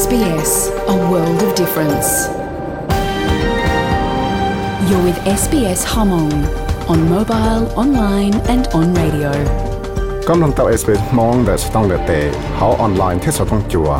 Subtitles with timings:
[0.00, 0.52] SBS,
[0.94, 2.08] a world of difference.
[4.88, 6.32] You're with SBS Hmong
[6.92, 9.32] on mobile, online, and on radio.
[10.28, 12.12] กำลังตับ SBS มองแต่ต้องเลเต
[12.56, 13.90] เขาออนไลน์ที่สต้องจัว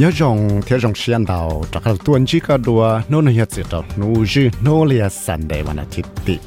[0.00, 3.48] nhớ rằng theo dòng xiên đầu chắc là tuần chỉ có đùa nó nó hiện
[3.50, 6.38] chỉ đâu nó chỉ nó là sẵn để mà nó chỉ bị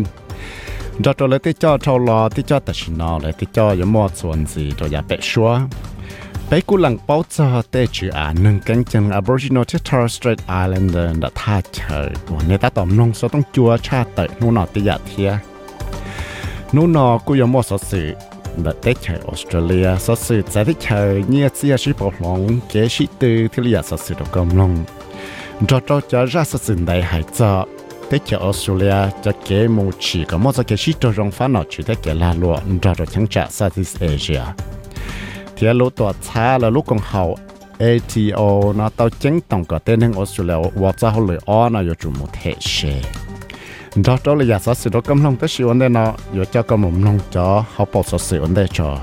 [1.05, 5.49] จอดตัวเลยที่จอดเท่ารอที่จอดแต่ชนอเลยที่จอดยมอดส่วนสีตัวยาเปะชัว
[6.52, 15.32] ไปกูหลังเป้าจอเตจืออ่านหนึ่งกังจัง Aboriginal Torres Strait Islander ดท่าเฉยวันนี้ตาตอมนงสต้องจัวชาตินู่นนอติยาเทีย
[16.76, 18.10] นู่นนอกูยมอสสื่อ
[18.64, 22.88] đã tết chơi Australia sau sự giải thích chơi như chia sĩ bảo lòng kế
[22.88, 24.84] sĩ tư thì là sau sự được công lòng
[25.68, 27.66] cho cho cho ra sau sự đại hải cho
[28.10, 31.64] tết chơi Australia cho kế một chỉ có một cái sĩ cho rong phá nó
[31.70, 34.42] chỉ tết kế là lụa cho cho chẳng trả Southeast Asia
[35.63, 37.37] chế lũ tòa xa là lúc còn hậu
[37.79, 41.81] ATO nó tao chính tổng cả tên hình Australia và cho họ lựa o nó
[41.89, 43.03] có chủ một thể xe
[44.07, 46.45] đó đó là giả sử sự đó cầm lòng tới sự ổn đề nó giờ
[46.53, 48.99] cho cầm mồm lòng cho họ bỏ sự ổn vấn đề cho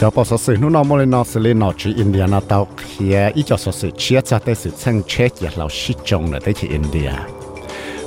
[0.00, 2.66] cho bỏ sự sự nó mua lên nó xử lý nó chỉ India nó tao
[2.98, 6.32] kia ít cho sự sự chia cho tới sự chân chết giờ lão sĩ trồng
[6.32, 7.12] là tới chỉ India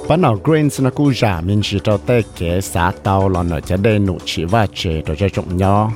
[0.10, 4.44] bắt đầu grains nó cũng giảm mình chỉ cho tới cái xã tàu là nóจะได้หนุchỉ
[4.46, 5.92] và chế cho cho trọng nhau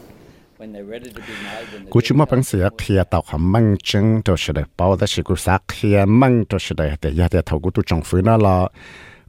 [1.93, 8.57] กูชิมอปังเสียเคียตอกหำมั่งจึงตัวเสด็จป่าวแต่สิกูสักเคียมั่งตัวเสด็จแต่ยาแต่ทกูตุจงฟื้นน่ะละ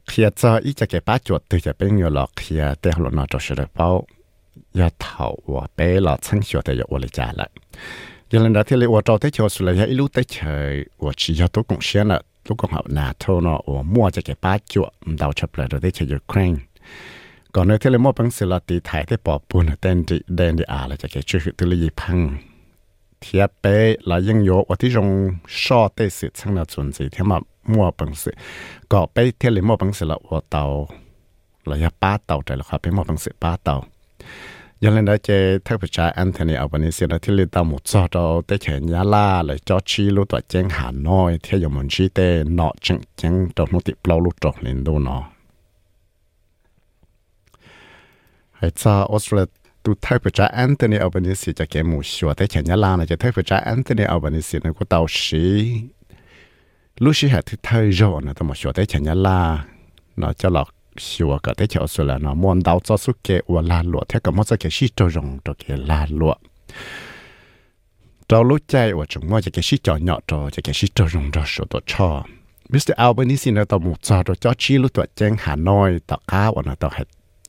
[0.07, 3.93] เคียจะอีจะเก็บป้าจวดตัวจะเป็นเงาหลอกเคียแต่หลอนตัวเสด็จป่าว
[4.79, 7.47] ยาเถาวัวเป๋หลอดชั้งเขียวแต่ยาวัวเลยจ่าละ
[8.31, 10.37] ยันลันดาที่เลยวัวจอเตเชียวสุเลยอีลูเตเช
[10.71, 16.53] ยวัวชียาตุกงเชียน่ะตุกงเหาหนาเท่าน่ะวัวมั่วจะเก็บป้าจวดเดาชับเลยตัวเตเชียวยูเครน
[17.55, 22.17] ก่อนหน้าที่เลยมอปังศิลติถ่ายที่ปอบปูนเต้นดิเดนดิอาเราจะเกชื่อตุลีพัง
[23.21, 23.65] เทียบไป
[24.07, 25.07] หลายังโยว่าที่จง
[25.61, 27.37] ชอเตสิทั้งนาจุนสิที่มา
[27.73, 28.31] มัวปังสิ
[28.91, 30.63] ก็ไปที่ยวเลยมัวปังสิละว่าเตา
[31.67, 33.75] เรายป้าเตาใจละครับไปมัวปังสิป้าเตา
[34.83, 35.29] ยังเล่นได้เจ
[35.65, 42.19] ทักประชาแอนเทนีอัลบานิเซียนะที่เลือดตาหมดจอดเราได้แขนยาลาเลยจอชีลูตัวเจงหาน้อยเที่ยวมันชีเต
[42.55, 45.32] เนอะจังจังตรงมุติเปล่าลูกตรงลินดูเนาะ
[48.63, 49.45] hay cho Australia
[49.83, 53.07] tu thay phụ trách Anthony Albanese cho cái mù xua tới chả nhá la này
[53.07, 55.73] cho thay bởi cha Anthony Albanese nó có tàu sĩ
[56.99, 59.65] lúc sĩ hạt thứ thay rồi nó tao mà xua tới chả nhá la
[60.15, 60.67] nó cho lọt
[60.97, 64.19] xua cả tới chả Australia nó muốn đào cho suốt kế, ua là lụa theo
[64.19, 66.35] cả một cái sĩ cho rồng cho kế là lụa
[68.27, 70.87] cho lúc chạy ua chúng mua cho cái sĩ cho nhỏ cho cho cái sĩ
[70.95, 72.23] cho rồng cho số tổ cho
[72.69, 72.91] Mr.
[72.95, 76.61] Albanese nó tao một cho cho chi lúc tuổi chân Hà Nội tạo cá và
[76.65, 77.03] nó tạo hết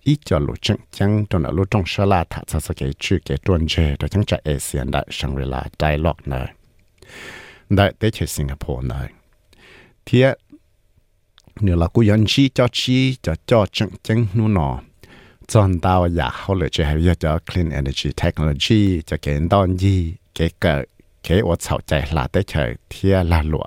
[0.05, 3.19] ít cho lũ chân chân trong là lũ trong sơ la thả sơ cái chữ
[3.25, 6.53] cái tuần chế đó chẳng chạy Asian đại sang rồi là dialogue này
[7.71, 9.11] đại tế chế Singapore này
[10.07, 10.25] thì
[11.61, 14.81] nếu là cứ dân chi cho chi cho cho chân chân nu nọ
[15.47, 19.77] chọn tàu giả hậu lựa chế hay giờ cho clean energy technology, cho cái đòn
[19.77, 20.87] gì cái cái
[21.23, 23.67] cái ô chảo chạy là tế chế thì là lụa.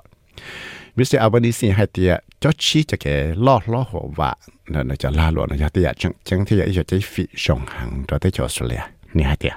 [0.96, 4.34] Vì sự Albanese hay tiệt cho chi cho cái lo lo hồ vạ.
[4.66, 7.60] Là nó cho la luôn nó cho tiệt chẳng chẳng thì giờ cái phi song
[7.66, 8.80] hàng cho tới cho Australia
[9.14, 9.52] nè hai tiệt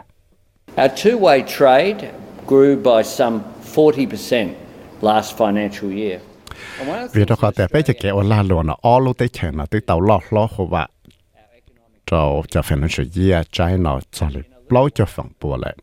[0.75, 2.11] Our two-way trade
[2.47, 3.39] grew by some
[3.75, 4.47] 40%
[5.01, 6.21] last financial year.
[7.13, 9.65] Vì đó có thể bây giờ cái la luôn nó all lúc tới chẳng là
[9.65, 10.87] tới tàu lo lo hồ vạ.
[12.05, 15.75] Cho cho financial year nó cho lịch lâu cho phần bùa lại.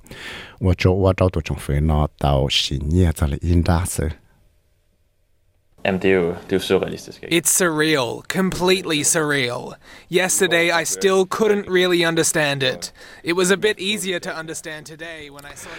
[0.60, 3.38] ở chỗ ở đâu tổ trong phứ nó tàu xì nhia cho là
[5.88, 6.01] and
[7.30, 9.74] It's surreal, completely surreal.
[10.10, 12.92] Yesterday I still couldn't really understand it.
[13.24, 15.70] It was a bit easier to understand today when I saw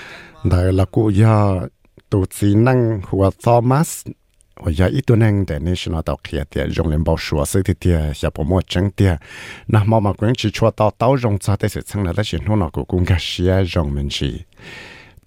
[0.43, 0.45] Denmark.
[0.45, 1.69] Đại là cô ya
[2.11, 4.07] tổ chức năng của Thomas
[4.57, 7.75] và ya ít năng để national tàu kia tiệt dùng lên bảo sửa sự thì
[7.75, 9.19] tiệt ya bộ mua chẳng tiệt
[9.69, 12.25] nà mà mà quên chỉ cho tàu tàu dùng cho tới sự sang là tới
[12.25, 14.41] chuyện hôm nào cũng gạt xia dùng mình chỉ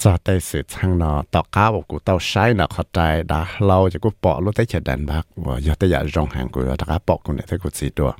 [0.04, 3.00] จอดได้สื่อช่างนอต่อก้าวกูเต้าใช้นะเข้าใจ
[3.32, 8.12] ดาเราจะกูปอรู้ได้เฉดันบักว่าอย่าแต่อย่ารองหางกูดากปอกูเนี่ยถ้ากูสีตัว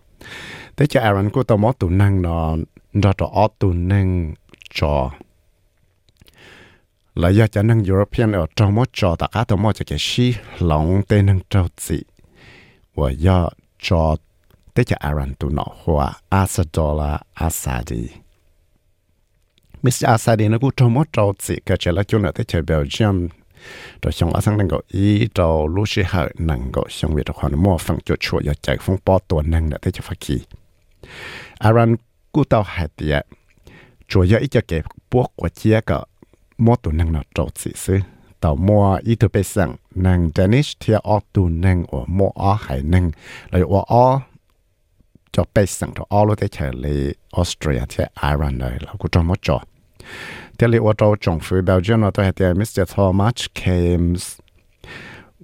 [0.74, 2.58] แต่จะอารันกูต่อมอตุนั่งนอน
[3.04, 4.08] รอต่ออตุนั่ง
[4.78, 4.96] จอ
[7.20, 10.30] แล้วอยากจะนั่งยุโรเปียนเออจอมอจอตะก้าต่อมอจะแกชี้
[10.66, 11.98] หลงเต้นั่งเจ้าจี
[12.98, 13.40] ว่าย่อ
[13.86, 14.06] จอ
[14.72, 16.02] แต่จะอารันตุนอหัว
[16.34, 18.04] อาสดอลาอาซาดี
[19.84, 22.62] Miss Asadi nó cũng trong một trâu chỉ cái chuyện là chúng nó thế chơi
[22.62, 23.28] Belgium
[24.02, 27.28] rồi xong ở sang năng gọi ý trâu lúc sẽ hở năng gọi xong việc
[27.36, 30.20] hoàn mua phần chuột chùa và chạy phong bó tuần năng đã thế cho phát
[30.20, 30.40] kỳ
[31.60, 31.96] Aran
[32.32, 33.28] cú tàu hạt tiệt
[34.08, 36.00] chùa giờ ít cho cái buộc của chia cả
[36.58, 38.00] mua tuần năng nó trâu chỉ sư
[38.40, 42.58] tàu mua ý thứ bê sang năng Danish thì ở tuần năng ở mua ở
[42.62, 43.12] hải năng
[43.52, 44.20] rồi ở ở
[45.32, 49.12] cho bê sang cho ở lúc tới chơi lấy Australia thì Ireland rồi là cũng
[49.12, 49.60] trong một chỗ
[50.58, 53.50] 这里我到中非、北非、南非这些地方去
[53.98, 54.20] 了。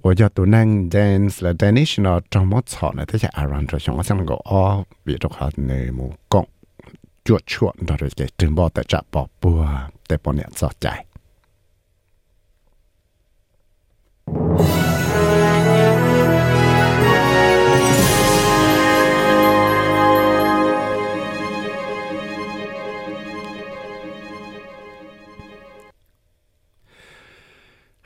[0.00, 3.96] 我到南丹、斯拉丹尼什、阿扎马萨那些地方去了。
[3.96, 6.46] 我想能够啊，闭着哈内目光，
[7.24, 9.50] 悄悄地去侦破这些包包，
[10.06, 11.07] 逮捕那些罪犯。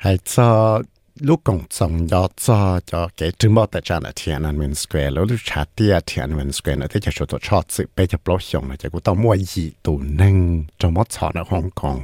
[0.05, 0.83] 还做
[1.29, 10.37] ลูกกงจงยอจอจะเกจึงบอกแต่จานเทียนอันเวนสแควร์แล้วลูกชาเตียเทียนเวนสแควร์นะที่จะชดตัวชอดสิไปจะปลดยงนะจะกูต้องมวยีตัวนึง
[10.81, 11.97] จะมดสอนในฮ่องกง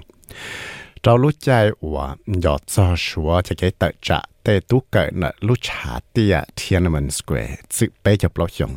[1.02, 1.50] เรารู้ใจ
[1.94, 2.06] ว่า
[2.44, 8.72] ยอจอชัวจะเกตจะเตตุเกิดนะลูกชาเตียเทียนเวนสแควร์สิไปจะปลดยง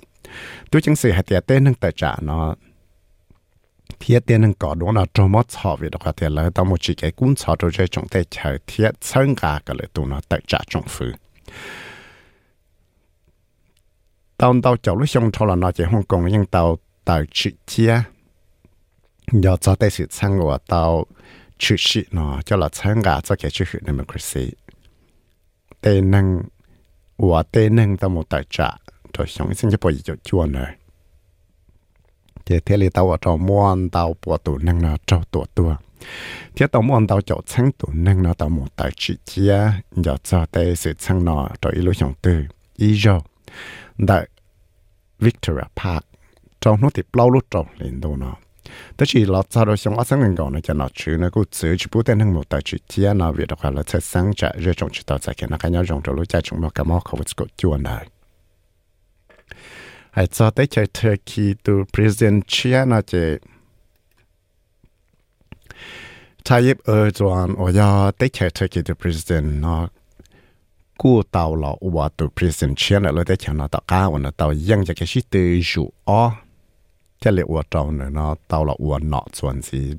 [0.70, 2.71] ตัจังสื่อหาเตีเต้นึงแต่จะเนาะ
[4.02, 6.82] thiết tiền hàng cỏ đó là trong mót họ về đọc tiền lời tao một
[6.82, 10.06] chỉ cái cuốn họ rồi chơi chúng ta chờ thiết sân cả cái lời tụi
[10.06, 11.12] nó tại trả trong phứ
[14.38, 17.52] tao tao cháu lúc xong cho là nó chỉ hong kong nhưng tao tao chỉ
[17.66, 18.04] chia
[19.32, 21.06] giờ cho tới sự sang của tao
[21.58, 24.52] chỉ sĩ nó cho là sang cả cho cái chữ hiệu democracy
[25.82, 26.42] tên năng
[27.18, 28.72] của tên năng tao một tại trả
[29.18, 30.68] rồi xong xin cho bây giờ chua nữa
[32.52, 35.76] chế thế li tàu ở trong muôn tàu bộ tụ năng nó cho tổ tua
[36.56, 39.72] thế tàu muôn tàu chỗ sáng tụ năng nó tàu một tại chỉ chia.
[39.92, 42.44] Giờ cho tay sự sáng nó cho ý lối trong tư
[42.76, 43.22] ý do
[43.98, 44.28] đại
[45.20, 46.06] Victoria Park,
[46.62, 48.36] trong nó thì bao lúc trong lên đâu nó
[48.98, 51.30] tất chỉ là cho đó xong ở sáng ngành gọi nó cho nó chữ nó
[51.30, 53.14] cũng chữ chỉ bút tên hàng một tài chỉ chia.
[53.14, 55.72] Nó việc đó là sẽ sáng trả, rồi trong chỉ tao sẽ cái nó cái
[55.72, 58.08] nhau trong trong lúc chạy chúng nó cái mỏ không có chuồn này
[60.12, 63.38] hay cho tới chơi Turkey từ President Chia nó chế
[66.44, 69.88] Tayyip Erdogan ở giờ tới chơi Turkey từ President nó
[70.98, 74.32] cú tàu là ủa từ President Chia nó lấy tới chơi nó tàu cao nó
[74.32, 76.32] tàu dân cho cái gì từ chủ ó
[77.22, 79.94] cái lệ ủa trâu này nó tàu là ủa nọ chuẩn gì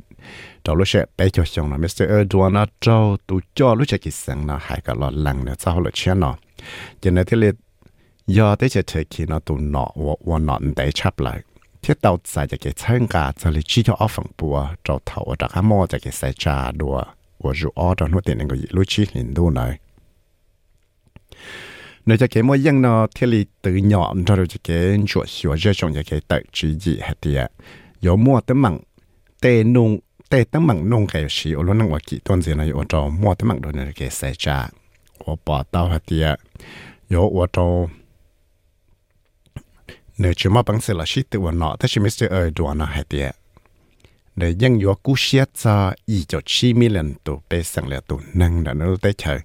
[0.65, 2.09] trâu lúc sẽ bé cho xong là Mr.
[2.09, 5.55] Erdogan nó trâu tụ cho lúc sẽ cái sáng nó hay cả lo lắng nó
[5.59, 6.37] sau là chia nó
[7.01, 7.55] cho nên thế liệt
[8.37, 11.39] ยอดได้จะเทคีนตุนหนอวัวนอนได้ชับเลย
[11.83, 16.97] ที่เตาใส่จะเกเชิงกาจะลิชิทออฟังปัวเจ้าเถาจากข้ามอจะเกใส่จาดัว
[17.43, 19.73] ว่าจูออดอนหัวเตียนก็ยิ่ลุชิหินดูหน่อย
[22.09, 24.69] นจะเกมว่ายังนอเที่ลีตื่นหยอนเราจะเก
[25.11, 27.41] จวดชัวเจ้าจงจะเกตัดจีจีเฮเตีย
[28.05, 28.75] ยอมัวตั้มัง
[29.41, 29.91] เตนุง
[30.29, 34.59] เตตั้มังนงไก่ชีโอลุนังว่ากิต้นเสียนายอจอมัวตั้มังโดนจะเกใส่จา
[35.25, 36.27] ว่าปอดเต้าเฮเตีย
[37.13, 37.67] ยอวัวจอ
[40.19, 42.35] nếu chúng mà bằng sự là shit, tự nọ, thế chỉ Mr.
[42.57, 43.37] đồ nó hay tiệt
[44.37, 48.21] để dân yếu cú xét cho ý cho chi million tụ bê sang là tụ
[48.35, 49.39] nâng đã nó tới chờ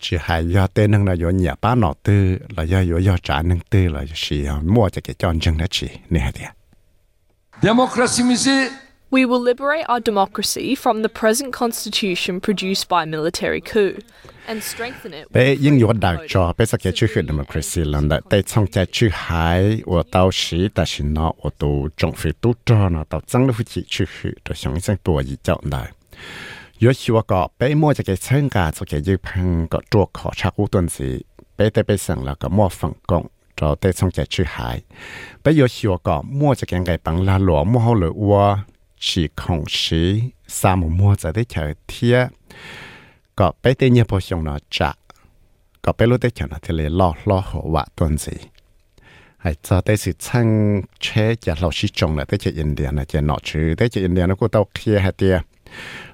[0.00, 3.16] chỉ hay do tên nâng là do nhà ba nọ tư, là do do do
[3.22, 6.32] trả nâng tư là chỉ à, mua cho cái chọn chân đó chỉ nè hay
[6.32, 6.48] tiệt
[7.62, 8.68] Demokrasimizi
[9.10, 13.96] We will liberate our democracy from the present constitution produced by a military coup
[14.46, 15.30] and strengthen it.
[15.30, 18.86] Bé yên yo đại cho bé sa cái chữ democracy lần đại tại trong cái
[18.92, 23.04] chữ hải của tao sĩ ta xin nó của tụ trong phi tu cho nó
[23.08, 25.92] tao tăng được chỉ chữ để sống sinh bùa gì chọn đại.
[26.82, 30.08] Yo xua có bé mua cho cái chân cả cho cái dư phăng có chuột
[30.12, 31.20] khó chắc u tuần gì
[31.58, 34.82] bé tại bé sang là có mua phần công cho tại trong cái chữ hải.
[35.44, 38.56] Bé yo xua có mua cho cái ngày bằng là lúa mua hậu lúa
[38.98, 42.28] chỉ không sĩ sa mù mua giờ để chờ thiệt
[43.36, 44.92] có bé tên nhớ bổ sung nó chả,
[45.82, 48.32] có bé lúc đấy chờ nó thì lấy lo lo hồ vạ tuần gì.
[49.38, 53.04] Hay cho tới sự chăng chế giờ lão sĩ trồng là tới yên điện là
[53.04, 55.40] cho nọ chứ, tới yên điện nó cũng tao kia hay tiệt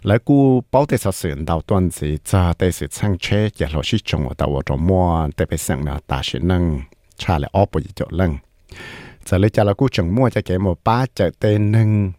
[0.03, 3.67] lại cú bảo tới sự sự đào tuần gì, cho tới sự chăng chế giờ
[3.73, 6.81] lão sĩ trồng ở tàu ở trong mua tới bé sang là ta sẽ nâng
[7.17, 8.37] trả lại ốp gì chỗ lưng.
[9.27, 12.13] Giờ lấy cho là cú trồng mua cho cái một ba chợ tên nâng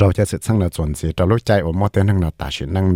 [0.00, 2.86] เราจะสื่อสร้างนราจนสิเรารู้ใจว่มอวแต่นั่งนราตาชินั่ง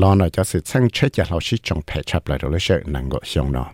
[0.00, 3.68] รอเราจะสื่อสร้างเชื่อใจเราชิจงเผชับเลยเราเชื่อนั่งก็เชียงเนาะ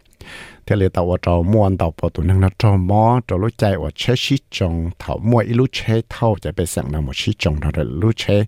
[0.65, 8.41] เทเลตาวเราม่วนตาวปตุนั่งเราจอมอเรารู้ใจว่าเชื่อชิจงเท่ามัวอีรู้เชื่อเท่าจะไปสั่งเราหมดชิจงเราเรู้เชื่อ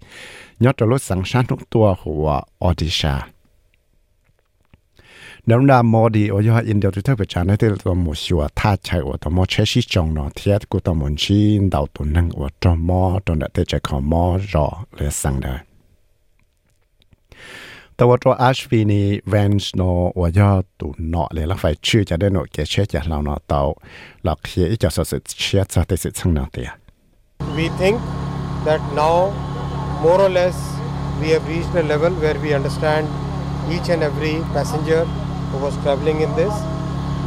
[0.64, 2.26] ยอดเรารู้สังชาติทุกตัวหัว
[2.62, 3.14] ออดิชา
[5.48, 15.54] ดำดามอดีโอยออินเดียทุกทกจานให้ตัวมชัวท่าใช่อตัวมอเชสิจงเนอเทียกูตัวมนชินดาวตุนนั่งว่าตัวมอตัวเดเตจขอมอรอเลืสังได้
[17.94, 23.60] แต่ว่าตัวอัชวินีเวนส์เนอว่ายอตัวเนาะเลยแล้ไฟชื่อจะได้หนเกเชจะเราเนาะเตา
[24.24, 26.70] หลักเหี้ยจะสดเชียจะติดสังนาเตีย
[27.56, 27.96] We think
[28.66, 29.16] that now
[30.04, 30.56] more or less
[31.20, 33.04] we have reached a level where we understand
[33.74, 35.02] each and every passenger
[35.51, 36.53] who was traveling in this.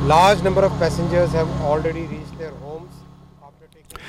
[0.06, 2.92] Large number of passengers have already reached their homes
[3.42, 4.00] after taking.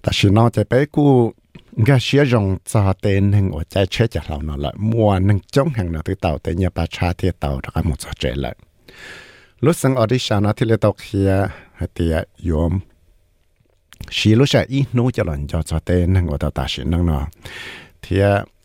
[0.00, 1.34] 但是呢，在北谷。
[1.78, 5.68] nga xia rong cho tên hình ở trái chế chả lâu nó lại mua nâng chống
[5.68, 8.56] hàng nó từ tàu tới nhà bà cha thì tàu đã một số trẻ lại
[9.60, 12.78] lúc sang ở đi sao nó thì lấy tàu kia hay thì yếm
[14.10, 16.82] xí lúc sẽ ít nô cho lần cho cho tên hình ở tàu ta xí
[16.84, 17.26] nâng nó
[18.02, 18.16] thì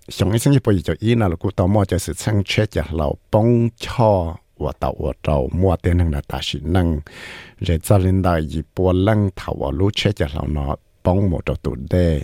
[0.10, 4.38] 上一星期不就一那了，古到么就是趁车着老崩桥。
[4.58, 7.02] 我到我到莫点能的大是能，
[7.58, 12.22] 人在领导一波冷头我路车着老那帮我到度的，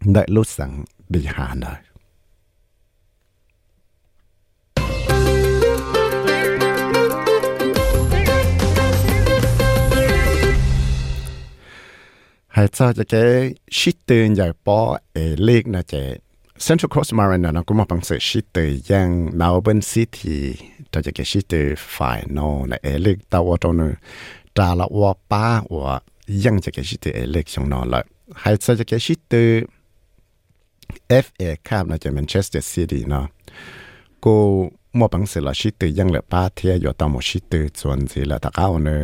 [0.00, 1.66] ได้路上厉害呢。
[12.52, 16.23] hay cho cho cái shit tên giờ bỏ ế lệch nó chế Central Coast Marina nó
[16.23, 16.23] cũng một bằng sự shit từ yang
[16.57, 18.57] Central Coast Marina นะกูมองปังเสชิต
[18.91, 20.43] ยังเมลเบิร์นซิตี้
[20.91, 21.53] จะจะเกชิต
[21.95, 23.91] ฝ่ายนในเอลึกตาวตรงนึง
[24.57, 25.93] จาละว่าป้าว่า
[26.43, 28.03] ยังจะเกชิตเอลึกชงนอนเลย
[28.39, 29.33] ให้จะเกชิต
[31.09, 33.21] เอฟเอคับนะจะแมนเชสเตอร์ซิตี้นะ
[34.23, 34.35] กู
[34.97, 38.97] มอปังเสละชิตยังเลือป้าเทียอยู่ตามหมชิตส่วนสีละตะเก้าเนอ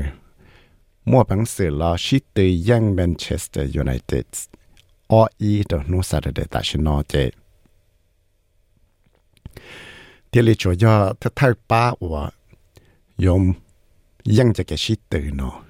[1.09, 2.37] มัวปังสือลอชิต
[2.69, 4.29] ยังแมนเชสเตอร์ยูไนเต็ด
[5.11, 7.13] ออีดนูซาเดตาชินอเจ
[10.31, 12.29] thế là cho cho thật thay ba của
[13.17, 13.53] dùng
[14.23, 15.61] dân cái sĩ tử nó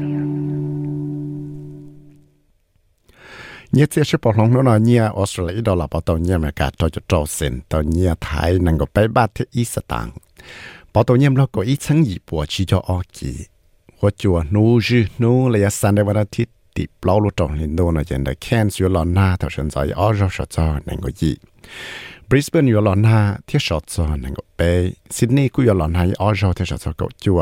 [3.72, 4.78] Nhiệt sẽ sẽ bảo lòng nó là
[5.16, 8.60] Australia đó là bảo tàu nhiệt mà cả tàu cho tàu sen tàu nhiệt Thái
[8.60, 10.12] năng có bảy ba ít sáu tang.
[10.94, 12.04] Bảo tàu nhiệt nó có ít sáng
[12.48, 13.36] chỉ cho ở kỳ
[13.99, 21.33] หัวจัวนู้จื้อนู้เลยสันในวันอาทิตย์ติปล้อลุตรงลินโดนะเจนได้แค่นอยู่หลอนหน้าเท่าฉันใจออรอชจอนั่งก็ยี
[22.29, 24.61] บริสเบนอยู่หลอนหน้าที่ชจอนั่งก็ไป
[25.17, 27.41] ซิดนีย์กูอยู่หลอนหน้าออรอที่ชจอก็จัว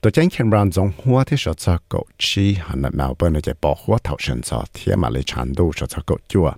[0.00, 3.32] tôi chẳng khen rằng giống hoa thì sợ cho cậu chi hẳn là mèo bên
[3.32, 6.52] này bỏ hoa thảo sinh cho thiên mà lấy chán đu sợ cho cậu chua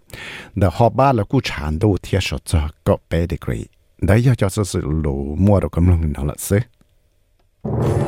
[0.55, 3.65] để họ ba là cú chán đu thiên sợ cho cậu bé degree
[4.01, 6.57] đấy giờ cho sự lũ mua được cầm lòng nó là gì
[7.65, 8.04] 整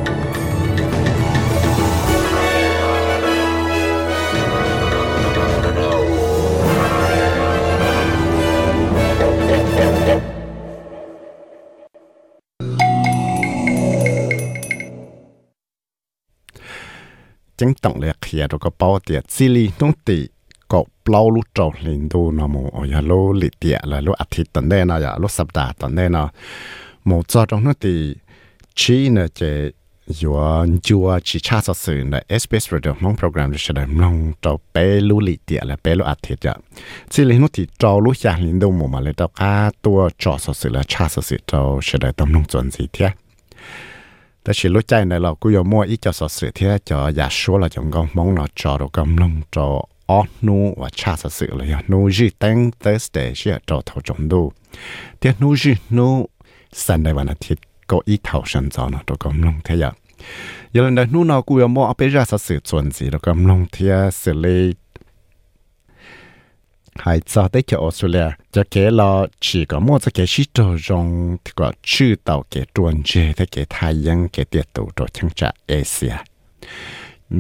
[17.58, 20.28] chính tổng lệ khía rồi có bao tiền xử lý nông tỷ
[20.68, 24.32] có bao lúc trâu lên đô nó ở nhà lô lì tiền là lô ắt
[24.32, 26.30] thịt tận đây nó lô sập đà tận đây nó
[27.06, 28.16] mồ trong nông tỷ
[28.76, 29.72] chỉ là chế
[30.24, 35.20] yuan chua cha sở sự là SBS Radio program sẽ là mong trâu bé lô
[35.20, 36.54] lì tiền là bé lô ắt thịt giờ
[37.10, 40.10] xử lý nông tỷ trâu lúc nhà lên đô mồ mà lấy trâu cá tua
[40.18, 42.88] trò sở sự là cha sở sự trâu sẽ là tầm nông chuẩn gì
[44.47, 49.69] แต่ชิลุใจในเรากูยมัวอีจะสอสื่อที่จะอยากชัวเราจงก็มองเราจอเรากำลังจอ
[50.11, 54.43] ออนูว่าชาสื่อเลยนูจีตั้ง Thursday เชื่อจอเท่าจงดู
[55.19, 56.09] เที่นูจีนู
[56.85, 59.85] สันในวันอาทิตย์ก็อีเท่าฉันจอเนาะเรากำลังเทีย
[60.75, 64.63] ยังในนู่นเรากูยมัวเอาไปราสื่อส่วนสีเรากำลังเทียสื่อเลย
[67.00, 68.32] hay cho tới cho Australia.
[68.52, 72.66] Cho cái lo chỉ có một cái sĩ đồ rong thì có chữ tàu cái
[72.74, 76.16] tuần chế thì cái thái dương cái tiệt tụ đồ chẳng trả Asia.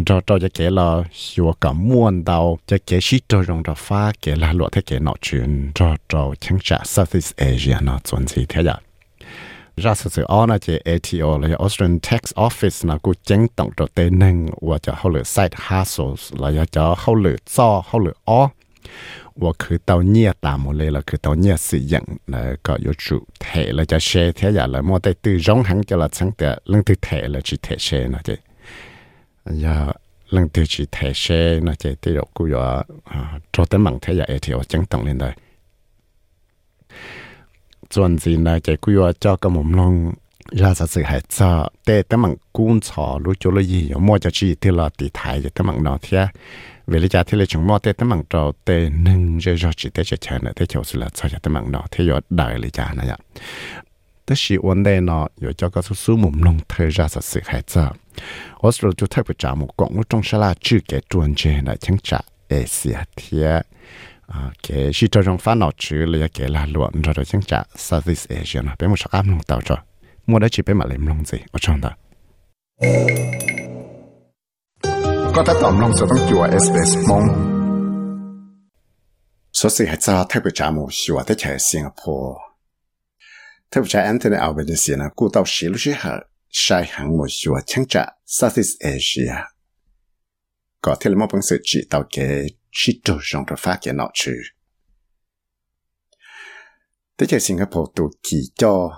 [0.05, 3.73] Cho cho cho cái lo chỉ cả muôn đầu cho kể sĩ cho rong cho
[3.73, 5.71] phá cái là luật thế kể nọ chuyện.
[5.75, 8.75] Cho cho chẳng trả Southeast Asia nó chuẩn gì thế vậy
[9.77, 13.71] ra sự sự ở nơi chỉ ATO là Australian Tax Office nó cũng chính tổng
[13.77, 17.99] đồ tên nâng và cho hậu lửa site hassles là cho hậu lửa cho hậu
[17.99, 18.11] lửa
[19.41, 23.45] ว่าคือเตาเนียตามหมดเลยละคือเตาเนียสิยังนะก็อยู่จุเท
[23.75, 28.29] เลยจะเชเทียอย่างละมัวแต่ตื่นร้องหังจะละสังแต่เรื่องตื่นเทเลยจีเทเชนะเจ
[29.61, 29.75] อย่า
[30.31, 31.25] เรื่องตื่นจีเทเช
[31.67, 32.65] นะเจที่เรากูอย่า
[33.53, 35.29] จดแต่มังเทียเอทีโอจังต้องเล่นได้
[37.93, 39.93] ส่วนสินะเจกูอย่าเจ้ากระหม่อมลอง
[40.61, 41.51] ยาสื่อหายจอ
[41.83, 46.21] แต่แต่มังกุ้งฉอรู้จุลยี่อย่ามัวจะจีที่เราตีไทยแต่มังนอเทีย
[46.87, 49.55] về vì lý do thì là chúng mua tê tấm bằng trâu, tê nâng rồi
[49.55, 51.83] rồi chỉ tê cho chơi nữa tê chỗ sự là sao cho tấm bằng nọ
[51.91, 53.17] thế rồi đại lý do này ạ.
[54.25, 57.41] Tất sự vấn đề nó rồi cho các số mồm nông thời ra sự sự
[57.45, 57.91] hay cho
[58.71, 61.75] số cho thay bởi trả một quảng trong sa la chưa kể chuẩn chế là
[61.75, 62.19] chẳng trả
[62.49, 63.63] Asia thì à
[64.67, 68.29] cái sự cho trong phát nó chữ là cái là luận rồi chẳng trả Southeast
[68.29, 69.77] Asia nó bé một số cam nông tàu rồi.
[70.27, 71.37] Mua đã chỉ bé mà làm nông gì?
[71.51, 71.91] Ở trong đó
[75.37, 77.23] có thể tổng lòng sở tăng chùa SBS mong.
[79.53, 82.39] Số sĩ hãy cho thay bởi trả mù xùa tới trẻ Singapore.
[83.71, 86.19] Thay bởi trả Anthony Albanese là cụ tàu sĩ lúc sĩ hợp
[86.49, 89.35] sai hẳn mù xùa chẳng trả Southeast Asia.
[90.81, 93.91] Có thể là một bằng sự trị tàu kế trị trù rộng rộng phát kế
[93.91, 94.33] nọ trừ.
[97.17, 98.89] Tới trẻ Singapore tù kỳ cho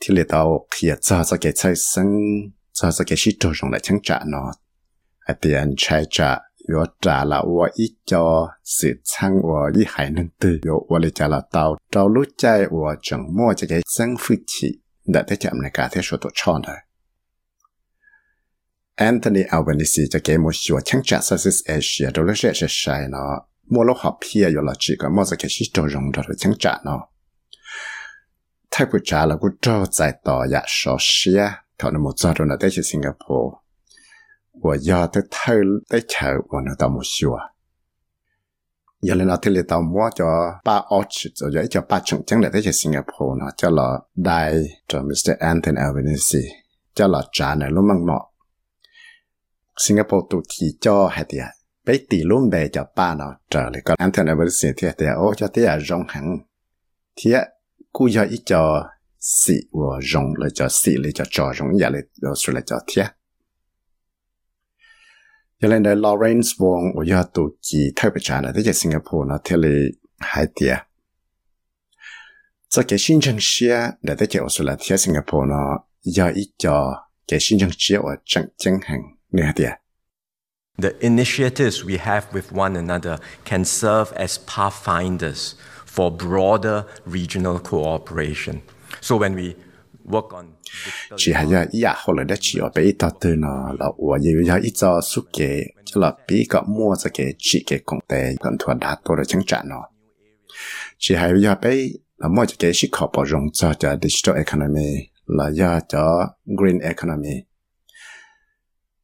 [0.00, 2.06] thì lệ tàu khỉa cho cho kế chơi sân,
[2.72, 4.52] cho cho kế trị trù rộng lại chẳng trả nó
[5.28, 6.30] อเตียนชัยจะ
[6.72, 8.26] ยอจาละวอีจอ
[8.76, 12.44] สิช่างวอีหายนันตือยวัลจาละเตาเจ้ารู้ใจ
[12.76, 14.68] วจังมั่วจะใจซังฝึกฉี
[15.12, 16.80] ดัดได้จำในกาเที่ชดตัวช่อนเลย
[18.98, 23.34] แอนโทนีอัลเบนิซีจะเกมัวชัวช่างจาซัสซิสเอเชียโดยเลือกใช้เนาะ
[23.72, 27.00] มัวโลกหอบเพียอยู่ละจีก็มัวจะเกชิโตรงโดยช่างจาเนาะ
[28.72, 31.42] ถ้ากูจ้าละกูเจ้าใจต่ออยากโซเชีย
[31.76, 33.52] เขาในมุจจารุนได้ที่สิงคโปร์
[34.66, 35.54] của do tới thơ,
[35.88, 37.38] tới chợ của nó tao một xua.
[39.00, 40.26] Giờ lên ở đây tao mua cho
[40.64, 44.64] ba orchid rồi dễ cho ba chủng chẳng để tới Singapore nó cho là đại
[44.88, 46.38] cho Mr Anthony Albanese,
[46.94, 47.70] cho là trả này
[49.78, 51.38] Singapore tụt thì cho hay thì
[51.84, 55.46] bé tỷ luôn về cho ba nó trở còn Anthony Albanese thì thì ô cho
[55.46, 56.38] tí à rong hẳn.
[57.16, 57.32] Thì
[57.92, 61.92] cú giờ ít cho sĩ của rong, lại cho sĩ lại cho trò rong lại
[62.22, 63.06] dạ, rồi lại cho thiệt
[65.62, 68.10] cho nên là Lawrence Wong của gia tụ chỉ thay
[68.74, 69.68] Singapore nó theo lý
[70.18, 70.76] hai tia
[72.68, 76.94] cho cái sinh trang xe để tới cái Australia theo Singapore nó do ít cho
[77.28, 79.00] cái sinh trang xe ở chẳng chẳng hàng
[79.32, 79.70] nửa tia
[80.82, 85.54] The initiatives we have with one another can serve as pathfinders
[85.86, 88.60] for broader regional cooperation.
[89.00, 89.54] So when we
[91.16, 94.18] chỉ hay là ya hoặc là đã chỉ ở bên ta từ nó là ở
[94.20, 97.80] nhiều ya ít cho số kế cho là bị có mua cho cái chỉ cái
[97.86, 99.82] công tệ cần thua đã tôi là chẳng trả nó.
[100.98, 104.36] Chỉ hay là bên là mua cho cái chỉ khó bảo rộng cho cho digital
[104.36, 104.94] economy
[105.26, 107.42] là ya cho green economy.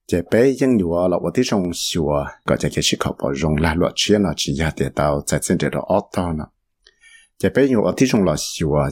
[0.07, 3.57] Chỉ bên những điều là ở ที่ trong sửa ก็จะ cái chỉ khó bảo rộng
[3.57, 6.47] là luật chuyên nó chỉ ya để tạo tao giải quyết được auto nó.
[7.32, 7.32] ลุเขาเลยเนาะอยู่ตลอดรอชัวนี่ฮะเดีย Middle powers like Australia and Singapore uh, can assist to promote stability, security, and
[7.32, 8.86] prosperity uh, in the region is through strengthening our จะได้เฉลี่ย bilateral ออสเตรเลียที่สิงคโปร์อยากจะได้เฉลี่ยมอฟุชิอินจ้าเนาะจะฉีย่ออยู่ตลอดป้าฉีก็มอจะเกเตียตูจะเกจวนเจที่จะเกว่ามึงตัวเพชิงจ่าเนาะรอหน่อยไปจะเกชิคอก็มอจะเกชิโตรง的ออตเทียไปยกวัวเท่านั้นเนาะส่วนสิเลนดาโมลูกจงชลาเนาะลูกใจต่อใจพอชังเวลาเนาะจะกูจอสาต่อแต่ยังลูกจงชลาถาจะเก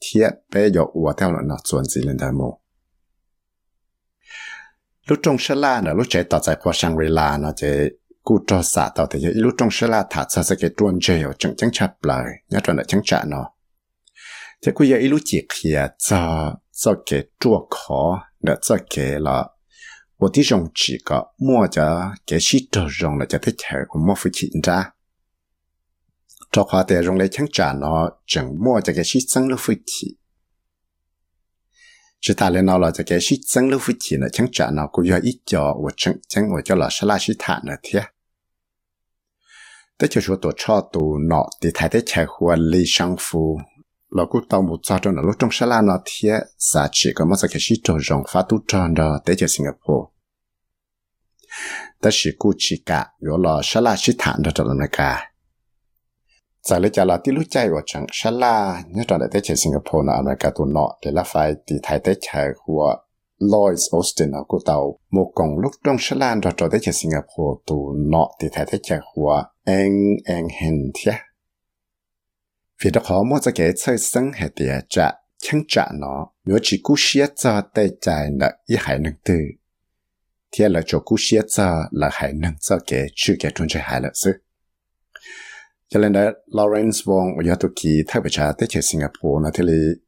[0.00, 2.60] thiết bé dọ ủa theo nó chuẩn gì lên đà mô
[5.06, 7.90] lúc trong sơ la là lúc chạy tỏ tại qua sang la nó chạy
[8.22, 11.32] cú cho xả tỏ thì lúc trong sơ la thả ra cái tuôn chơi ở
[11.38, 13.50] chẳng chẳng chặt lại nhá cho nó chẳng chặt nó
[14.62, 19.50] thế cú giờ ít chỉ kia cho cho cái chua khó để cho cái là
[20.20, 24.92] 我的上几个，莫着给许多人了，就得吃，我莫付钱咋？
[26.52, 29.72] cho khóa để dùng lấy chẳng trả nó chẳng mua cho cái shit sang lâu phụ
[29.86, 30.16] chỉ
[32.36, 35.18] ta lên nó là cái shit sang lâu phụ nó chẳng trả nó cũng do
[35.22, 38.00] ít cho và chẳng chẳng cho là sẽ là shit thản nữa thế
[40.22, 43.60] số tổ cho tụ nọ thì thấy tới chạy hoa lý sang phụ
[44.10, 45.50] là cũng một cho trong là lúc trong
[45.84, 49.20] nó thế giá trị có mất cho cái shit trong rộng phát tu tròn đó
[49.24, 50.10] tới chiều Singapore
[52.02, 55.29] ta chỉ cú chỉ cả rồi là sẽ là shit thản nó cả
[56.62, 58.84] 在了家了，第六届我成啥啦？
[58.92, 63.04] 你讲的在去新加坡呢，那个都孬，对了，快地台在去和
[63.38, 68.64] Lloyd Austin 啊，古到木工 lúc trong Sri Lanka cho tới Singapore Singapore tu nọ thì thấy
[68.66, 71.12] thấy chả hoa anh anh hình thế.
[72.84, 76.58] Vì đó họ mua cho cái chơi sân hệ địa trả chẳng trả nó, nếu
[76.62, 79.34] chỉ cú xia cho tay trái là y hải nâng tư.
[80.52, 83.66] Thế là chỗ cú xia cho là hải nâng cho cái chữ cái trung
[85.90, 86.20] cho nên đó
[86.52, 90.00] Lawrence Wong ở chỗ kỳ thay bởi cha tới chơi Singapore nó thế li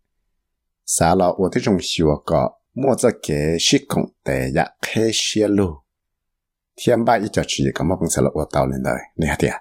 [0.86, 5.02] xã lọ ở tới trong sửa có mua ra cái sĩ công tệ ya khe
[5.12, 5.66] xia lu
[6.76, 9.36] thiên ba ý cho chỉ cảm ơn xã lọ ở tàu lên đời nè hả
[9.38, 9.52] tiệt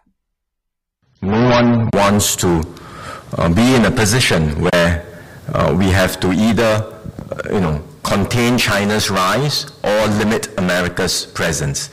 [1.22, 5.04] No one wants to uh, be in a position where
[5.54, 6.82] uh, we have to either
[7.32, 11.90] uh, you know contain China's rise or limit America's presence.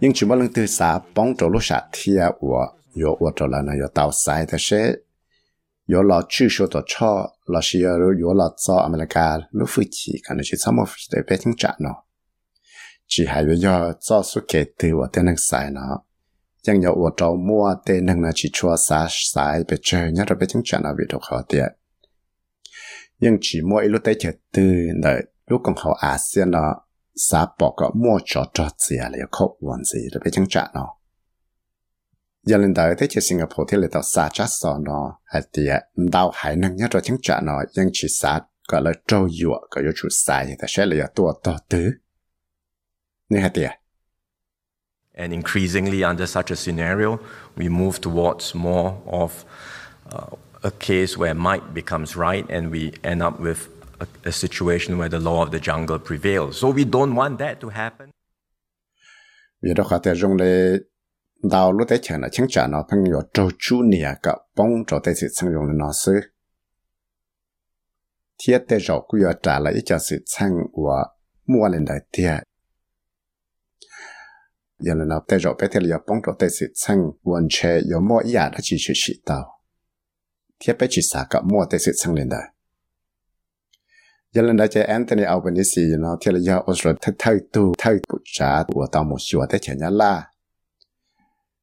[0.00, 5.02] 因全部人对啥帮助路啥贴我有我着了呢，有到晒的些，
[5.86, 12.04] 有了据说的超，老是有有了早阿美利加路飞机，可能是怎么的北京站呢？
[13.14, 16.02] chỉ hay với do cho số kể từ và tên năng xài nó
[16.62, 20.24] chẳng nhớ ở trâu mua tên năng là chỉ chua xả xài bị chơi nhớ
[20.28, 21.72] rồi bị chứng chọn ở vị thuộc họ tiệt
[23.18, 26.74] nhưng chỉ mua ít lúc tới chờ từ đợi lúc còn họ ASEAN nó
[27.17, 30.67] Sa bỏ có mua cho cho gì là có vấn gì rồi bị chứng trả
[30.73, 30.87] nó
[32.43, 35.83] giờ lên tới tới chỉ Singapore thì là tàu sa chắc sò nó hay tiệt
[35.95, 39.59] đào hải năng nhất rồi chứng trả nó nhưng chỉ xả gọi là trâu dụa
[39.71, 41.91] gọi là chủ sai, thì sẽ là tua to tứ
[45.13, 47.19] And increasingly, under such a scenario,
[47.55, 49.43] we move towards more of
[50.13, 54.97] uh, a case where might becomes right, and we end up with a, a, situation
[54.97, 56.57] where the law of the jungle prevails.
[56.57, 58.09] So we don't want that to happen.
[59.61, 60.77] Vì đó khá tế rung lê
[61.51, 64.85] đào lúc đấy chẳng là chẳng trả nó phân yếu trâu chú nìa cả bông
[64.87, 66.13] trâu tế sự sang dùng nó sư.
[68.43, 71.03] Thiết tế rổ của yếu trả lại cho sự sang của
[71.45, 72.43] mua lên đại tiệt
[74.79, 77.47] giờ là nó tay rõ bé thì là bông trâu tay à, sự sang hoàn
[77.49, 79.57] chê yếu mua ý đã chỉ chỉ chỉ tao
[80.59, 82.53] thiết bé chỉ xả cả mua tay sự sang lên đại
[84.37, 87.35] giờ lần đó chơi Anthony Albanese nó thì là giờ Australia thay thay
[87.77, 90.23] thay bút trả của tao một số thế chả là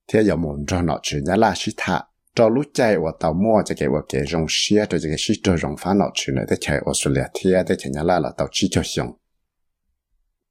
[0.09, 3.63] thế giờ muốn cho nó chỉ là chỉ thà cho lúc chạy của tao mua
[3.65, 6.57] cho cái cái rong xe cho cái xe cho rong phá nó chỉ nữa thế
[6.61, 9.13] chạy Australia thế thế chả nhá là là tao chỉ cho xong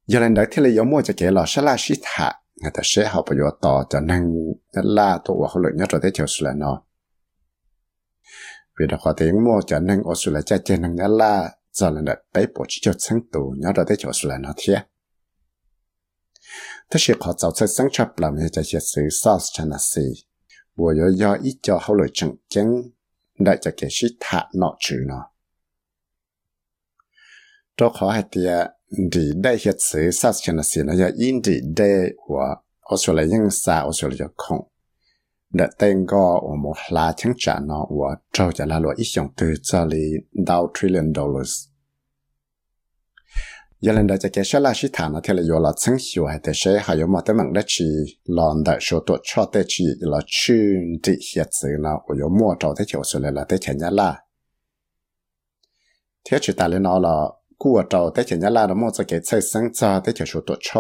[0.08, 2.82] giờ lần đó thì là giờ cho cái là sẽ là chỉ thà người ta
[2.84, 4.34] sẽ học vào tao cho năng
[4.74, 6.84] nhá là tôi và họ lợi nhất rồi thế chạy Australia nó
[8.80, 12.02] vì đã có tiếng mua cho năng Australia chạy trên năng nhá là giờ là
[12.02, 14.76] đặt bấy chỉ cho sáng tù nhớ ra tới chỗ sửa nó thế.
[16.90, 20.14] Thế sẽ có giáo sư sáng chấp làm như thế sự sauce cho nó gì
[20.76, 22.82] bộ yếu do ít cho hậu lợi chẳng chắn
[23.40, 25.30] đại cho kể sĩ thả nọ trừ nó.
[28.12, 28.70] Hay tia à,
[29.12, 31.06] đi đây hiện sự sauce cho nó gì nó do
[31.44, 32.56] đi đây của
[32.90, 34.73] Australia nhưng sa Australia không
[35.56, 41.66] 那等个我们拉清楚呢，我照着那罗一项对这里到 trillion dollars。
[43.78, 47.84] 有人在这介绍那些谈了，听了有了成效，还得谁还有没得猛的去，
[48.24, 54.24] 让的说多差的去，了去的些子呢，我有摸着的就是来了的钱家啦。
[56.24, 60.80] 天去打理那了，过着的钱家啦的么子给菜生子的就是多差，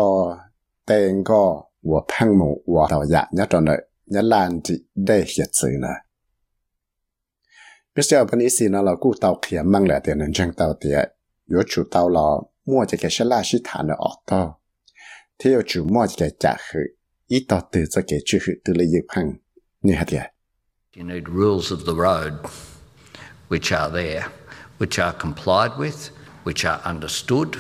[0.84, 1.36] 等个
[1.82, 3.90] 我喷母我到呀，那种的。
[4.06, 5.88] Nhà là thì đây hiện sự nè
[7.96, 10.54] biết sao bên ít xin nó là cụ tàu kia mang lại tiền nên chẳng
[10.54, 11.10] tàu tiền
[11.50, 12.22] yếu chủ tàu là
[12.66, 14.60] mua cái cái là sĩ thả nó ở tàu
[15.40, 16.80] thế yếu chủ mua cái trả khử
[17.28, 19.34] ít tàu từ cho cái chữ khử từ lấy dịp hàng
[19.82, 20.22] như hạt tiền
[20.98, 22.34] You need rules of the road
[23.50, 24.28] which are there,
[24.80, 26.10] which are complied with,
[26.44, 27.56] which are understood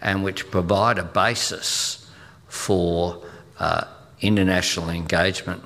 [0.00, 2.06] and which provide a basis
[2.48, 3.16] for
[3.58, 3.84] uh,
[4.19, 5.61] international engagement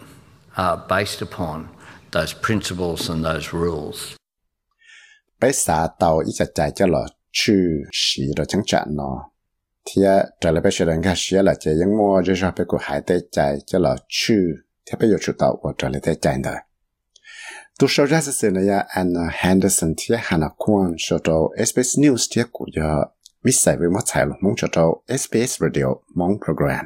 [0.57, 1.67] uh, based upon
[2.11, 4.15] those principles and those rules.
[5.39, 6.99] Bây giờ tàu ít chặt chạy cho là
[7.31, 9.29] chữ sĩ rồi chẳng chặn nó.
[9.85, 10.01] Thì
[10.41, 14.35] trở lại bây giờ人家写了这样么，就是被个海带chạy cho là chữ,
[14.85, 16.69] thì bây giờ chủ tàu của trở lại带chạy的。
[17.79, 22.41] tu sau ra sẽ này ya Anna Henderson thì Hannah Kwan cho cho SBS News thì
[22.51, 23.05] của ya
[23.43, 26.85] biết sai với mất sai luôn mong cho cho SBS Radio mong program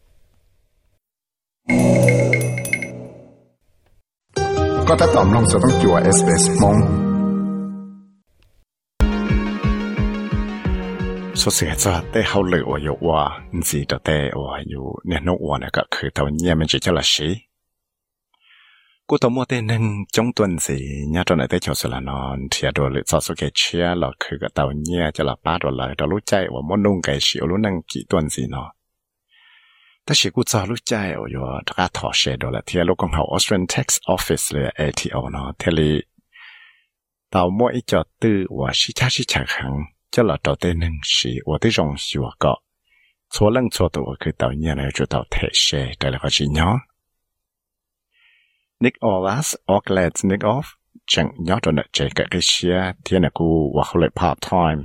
[4.93, 6.77] ก็ถ้าตอมลงจะต้องจัวเอสเอสมอง
[11.39, 13.21] สุดเสียจะแต่เขาเลยว่าอยู่ว่า
[13.67, 17.29] จีแต่แต่ว่าอยู่เนี่ยนกว่าเนี่ยก็คือตัวเนี่ยมันจะจะละสิ
[19.09, 19.71] กูตัวมัวเต้น
[20.15, 20.77] จงตัวสิ
[21.11, 28.67] เนี่ยตอนไหนแต่ชอบสละนอนเทียดหรือสอสุเกเชียเราคือกับตัวเนี่ยจะละป้าตัวเลยเรารู้ใจว่ามันนุ่งไก่เฉียวรู้นั่งกี่ตัวสิเนาะ
[30.11, 35.91] ถ้าชิกูจอลูกใจโอ้ยถ้าถอเชดละเทียลูกของเขา Australian Tax Office เลย ATO เนาะเทลี
[37.33, 39.73] ตาวมั่วอีจอตื้อว่าชิชาชิชาขัง
[40.13, 42.53] จะหลอดตัวเตนึงสีว่าที่รงสิวก็
[43.33, 46.75] ชัวเรื่องชัวตัวคือตาวเนี่ยนะจุดตาวเทเชแต่ละก็ชิเนาะ
[48.83, 50.67] Nick Olas Auckland Nick Off
[51.11, 54.81] จังยอดตัวเนี่ยเจกกิเชียเทียนกูว่าเขาเลย part time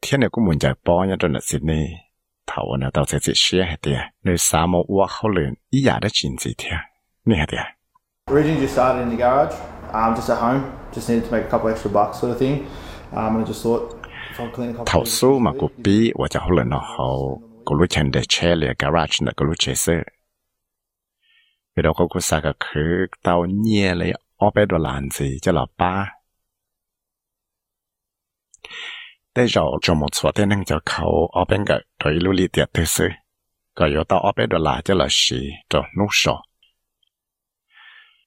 [0.00, 2.03] เทียนกูมุ่งใจป้อนยอดตัวเนี่ยสิดนีย์
[2.45, 6.79] 头呢，到这这些系的，你啥么我好能一样的经济天，
[7.23, 7.57] 你系的。
[8.25, 9.55] Originally just started in the garage,
[9.91, 12.65] um, just at home, just needed to make a couple extra bucks sort of thing.
[13.11, 13.95] Um, and I just thought
[14.31, 20.13] if I clean a couple 头数嘛，个比我就好能咯好，个路前的车里 garage 那个路车是，
[21.73, 26.07] 比如个个啥个去到年里二百多篮子，就老八。
[29.34, 33.10] แต่เราจะหมดส่วนที่นั่งจะเขาเอาเป็นกับโดยลุลิเดียดซื้อ
[33.78, 36.34] ก็อยู่ต่อเอาไปดอลลาร์จะละสีจะนุ่งสอ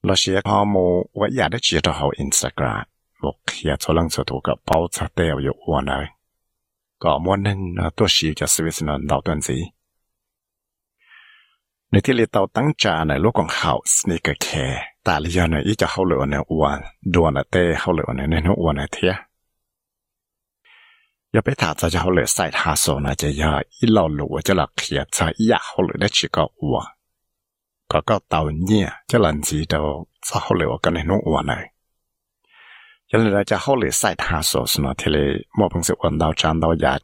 [0.03, 0.85] เราเสียพอมู
[1.19, 2.85] ว่าอยากได้จีจะเอาอินสตาแกรม
[3.23, 5.93] บอกเขียนลังสถูกกับเป้าชัดเดียวอยู่วันไหน
[7.03, 9.57] ก็มวนนึงนะตัวสีจะสวิสนันดาวตันสี
[11.89, 14.65] ในที่เราตั้งใจในลูกของเขาสเนิกแค่
[15.03, 16.79] แต่เรียนเนี่ยอีจะเขาเหลือในวัน
[17.13, 19.13] ดวนเต้เขาเหลือในในวันในเทีย
[21.32, 26.84] 要被他这家伙来晒他手呢，就要一老路就来开车一下好了的去个我，
[27.88, 31.54] 个个到年就能知道这好了我跟你弄我呢。
[33.08, 36.98] 原来家好来晒他手是呢，天嘞莫本是闻到沾到牙，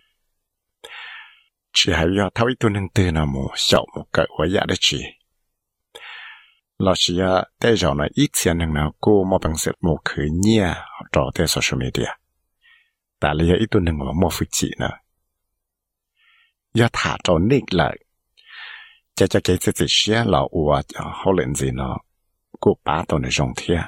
[1.72, 5.16] 只还要他一度能得那么小么个我牙的去。
[6.76, 10.76] 老师呀，带着呢以前能呢，过莫本是莫去年
[11.10, 12.14] 找在 social media。
[13.23, 14.91] แต่เลยอีตัวหนึ่งว่ามัวฟุจินะ
[16.79, 17.95] ยาถาจนนิกเลย
[19.17, 21.89] จะจะเกิดสิเชียเราอวจะเขาเล่นสินะ
[22.63, 23.81] กูป้าตัวในจงเทีย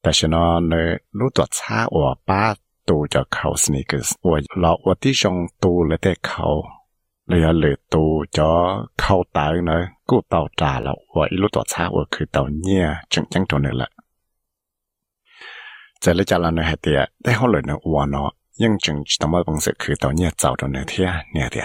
[0.00, 0.36] แต่ฉัน
[0.68, 0.72] เน
[1.18, 2.42] รู้ตัวช้าอัวป้า
[2.88, 6.46] ตัวจะเขาสนิกส์อัวเราอัวที่จงตัวเลยแต่เขา
[7.26, 8.48] เลยเลยตัวจะ
[8.98, 13.90] เข้าตายนะกูเต่าจ่าเราอัวอีรู้ตัวช้าอัวคือเต่าเนี่ยจังจังตัวนึงแหละ
[15.99, 18.17] 这里家人呢还得，但后来呢，我呢，
[18.57, 21.61] 认真知道么东西去到你找到那天那的。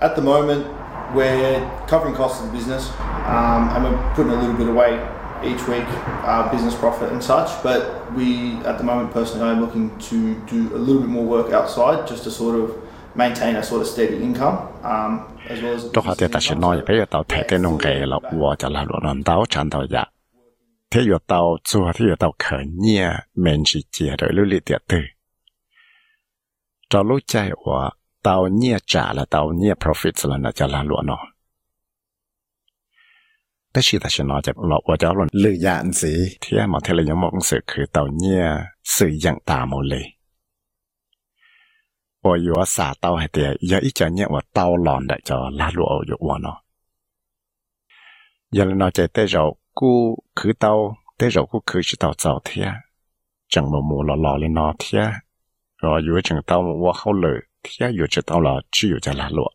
[0.00, 0.64] At the moment,
[1.14, 2.90] we're covering costs of the business
[3.28, 4.98] um, and we're putting a little bit away
[5.44, 5.84] each week,
[6.26, 7.50] uh, business profit and such.
[7.62, 7.82] But
[8.16, 12.08] we, at the moment, personally, I'm looking to do a little bit more work outside
[12.08, 12.70] just to sort of
[13.14, 15.90] maintain a sort of steady income um, as well as.
[15.92, 20.08] 都好的，但是呢，也不要到太太弄给了，我就来乱乱到缠到呀。
[20.91, 23.05] ที่อยู่เตาจัวที่อยู่เตาเขินเนี่ย
[23.41, 25.05] เมนจีเจียโดยลุลิเตียตือ
[26.91, 27.81] จะรู้ใจว่า
[28.23, 31.19] เตาเนี่ยจ่าและเตาเนี่ย profit สละนะจะละหลวนอ
[33.71, 38.43] แต่ชีตาชนอจะหลอกว่าจะหลนลือยานสีเที่ยหมาเทเลยยังมองสื่อคือเตาเนี่ย
[38.95, 40.05] สื่ออย่างตามเลย
[42.21, 46.57] ปอยู่ว่าสาเตาให้เตียยาอีจะเนี่ยว่าเตาหลอนได้จะละหลวนอยู่วัวเนาะ
[48.55, 49.43] ยันนอใจเต้เรา
[49.78, 49.90] กู
[50.38, 50.72] คือเตา
[51.16, 52.68] แต่เรากูคือชิเตาเจ้าเทีย
[53.52, 55.04] จังมมูหล่อๆเลยนอเทีย
[55.82, 59.48] รออยู่จังเตาว่าเขาเลยเทียอยู่จะเตาหล่อชื่ออยู่จะละหลว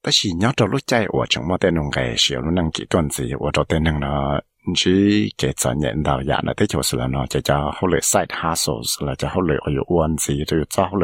[0.00, 4.40] แต่สิย้อนตัวรู้ใจว่าจังว่าแต่นงไก่เสียวนั่งกี่ต้นสิว่าตัวแต่นงเนาะ
[4.76, 8.26] chỉ cái cho nhận đạo giả là thế chỗ là nó chỉ cho họ lợi side
[8.42, 10.96] hustles là cho họ lợi ở uốn gì rồi cho họ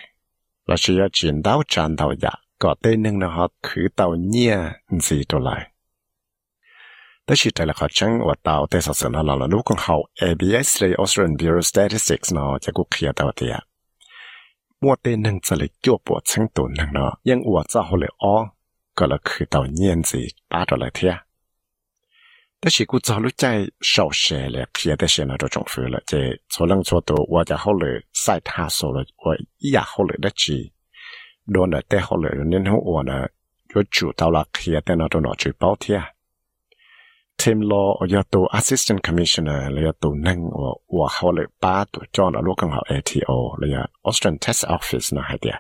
[0.67, 4.15] Là chỉ cho chuyển đáo tràn tàu dạ có tên nâng nó họ khử tàu
[4.15, 4.57] nhẹ
[5.01, 5.71] gì đồ lại.
[7.29, 10.83] Đó chỉ là khó chăng và tàu tên sản xuất là lúc còn hậu ABS
[10.83, 13.61] đây Australian Bureau of Statistics nó cho quốc kia tàu thì ạ
[14.83, 17.97] mua tên nâng sẽ là chua bộ chẳng tù nâng nó nhưng ủa cho hồ
[17.97, 18.51] lệ o,
[18.95, 21.15] có là khử tàu nhẹ gì ba đồ lại thiệt
[22.62, 30.74] 但是古早路在少些了，现在现在都重复了，这做人做到我就好了，晒他说了，我也好了的去，
[31.54, 33.28] 多呢带好了，然后我呢
[33.70, 36.02] 就主到了现在那都拿去包贴。
[37.38, 45.60] Tim Law 我要做 Assistant Commissioner 你要做能我我好了八做 John 啊，如果好 ATO 你要 Australian Test Office 呢，系啲啊。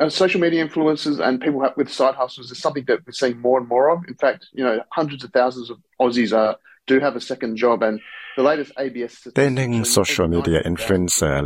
[0.00, 3.58] Uh, social media influencers and people with side hustles is something that we're seeing more
[3.58, 4.02] and more of.
[4.08, 6.56] In fact, you know, hundreds of thousands of Aussies are
[6.86, 8.00] do have a second job and
[8.36, 11.38] the latest ABS Denning social media influencer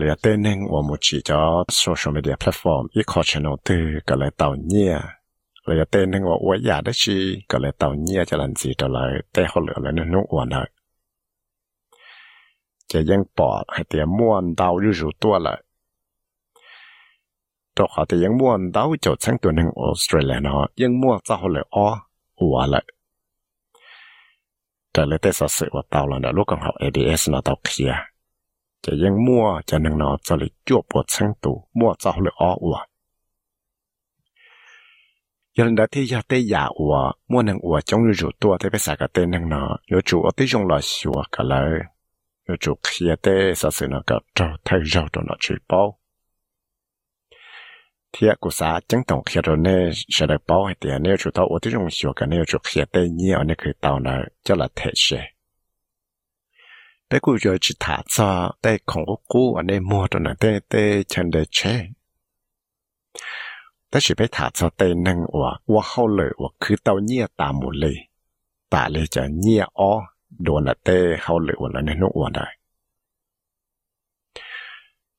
[1.71, 2.89] social media platform.
[17.78, 21.88] ตัวเขาแต่ยังม้วนดาวจะทั้งตัวหนึ่งออสเตรเลียเนาะยังม้วนจะเขาเลยอ้อ
[22.40, 22.84] หัวเลย
[24.92, 27.94] แต่เลยแต่สัสว่าเตาแล้วเนาะลูกของเขา ADS เนาะเตาเคลีย
[28.84, 32.78] จะยังม้วนจะหนึ่งเนาะจะเลยจวบปวดทั้งตัวม้วนจะเขาเลยอ้อหัว
[35.58, 36.96] ยังได้ที่ยาเตยาหัว
[37.32, 41.74] ม้วนหนึ่งหัวจงอยู่ตัวที่ไปใส่กับเต้นหนึ่งเนาะอยู่จู่ที่จงรอชัวกันเลย
[42.46, 43.28] อยู่จู่เคลียเต
[43.60, 45.60] สัสเนาะก็เจ้าไทยเจ้าตัวเนาะช่วย
[48.15, 49.81] ทียกูสาจังตองเขียรเนี่ย
[50.13, 55.07] เฉลยป้อให้เตียเนี่ยจุดต่อว่าที่รงชัวกันเนี่ยจุดเขียนเตี้ยเนี่ยอันนี้คือตอนนั้นจะละเทเช
[57.07, 58.31] แต่กูจะจิตาจ้า
[58.61, 60.83] แต่ของกูกูอันนี้มัวตอนนั้นเต้เต้
[61.13, 61.59] ฉันเดเช
[63.89, 67.97] แต่ฉันไปถาจ้าเตนึงว่าว่าเขาเลยว่าคือเต้าเนี่ยตามหมดเลย
[68.73, 69.91] ต่เลยจะเนี่ยอ๋อ
[70.43, 72.47] โดนละเต้เขาเลยว่าแล้วเนี่ยนุ่งว่าได้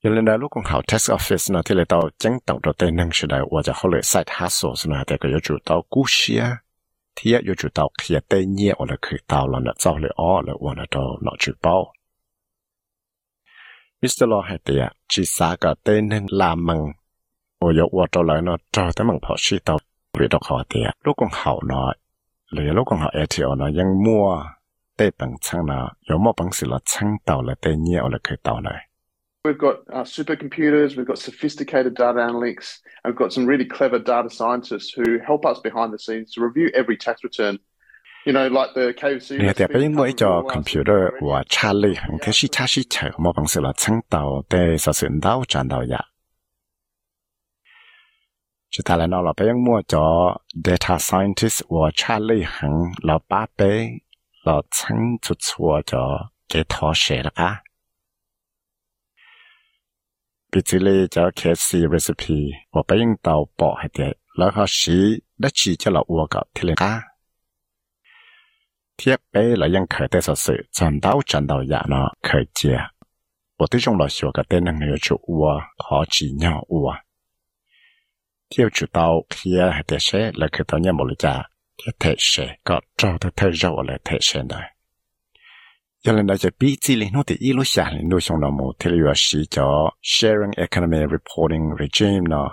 [0.04, 2.74] cho nên là lúc con học tax office nó thì là tao chẳng tổng đầu
[2.74, 5.82] tiên năng sự đại hoặc là họ lại side hustle nó thì có yêu tao
[5.90, 6.46] cú xia,
[7.16, 10.12] thì yêu chủ tao khi tây nhẹ hoặc là khi tao là nó tao lại
[10.16, 10.42] ó,
[10.78, 11.94] là tao nó chủ bao
[14.02, 14.24] Mr.
[14.24, 14.74] Law hay thì
[15.10, 16.86] chỉ xa cả tên làm mừng
[17.60, 19.78] ôi yêu tao lại nó cho tới mừng họ xí tao
[20.20, 21.94] vì đó họ thì lúc con học nó
[22.50, 24.44] lấy lúc con học ATO nó vẫn mua
[24.98, 28.10] tây bằng chăng nó yếu mua bằng sự là chăng tao là tây nhẹ hoặc
[28.12, 28.89] là khi tao này
[29.49, 33.99] We've got uh, supercomputers, we've got sophisticated data analytics, and we've got some really clever
[33.99, 37.59] data scientists who help us behind the scenes to review every tax return.
[38.25, 39.37] You know, like the KFC.
[39.37, 46.03] 你哋俾我一个 computer 话查理行嘅是查是查，冇本事啦，称到的实算到赚到呀。
[48.71, 52.71] 就睇嚟我老俾我咗 data scientist 话查理行
[53.03, 54.03] 老八倍，
[54.47, 57.61] 老称出错咗几多写啦啊！
[60.51, 67.03] 比之类叫 KFC recipe，我不用到爆海的，然后是那起叫了我搞提了啊。
[68.97, 72.79] 贴杯了用可的说是赚到赚到呀呢，可接。
[73.57, 76.95] 我对中了学个的能有就我好几鸟我。
[78.49, 84.57] 贴知道贴还得些，了可到年冇了家，贴贴些个找的太肉了贴些的。
[86.04, 88.40] cho nên đã cho biết chỉ liên nó thì ít lúc xả lên đôi sông
[88.40, 92.52] nào một thế là sĩ cho sharing economy reporting regime nó